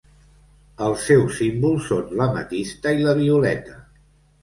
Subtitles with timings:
[0.85, 3.83] Els seus símbols són l'ametista i la violeta.